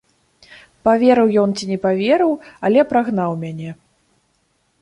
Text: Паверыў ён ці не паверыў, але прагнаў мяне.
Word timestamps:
Паверыў 0.87 1.27
ён 1.43 1.53
ці 1.59 1.69
не 1.71 1.77
паверыў, 1.85 2.33
але 2.71 2.79
прагнаў 2.95 3.31
мяне. 3.43 3.71